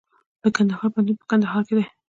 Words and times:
د 0.41 0.43
کندهار 0.55 0.89
پوهنتون 0.93 1.15
په 1.19 1.25
کندهار 1.31 1.61
کې 1.67 1.73
دی 1.77 1.85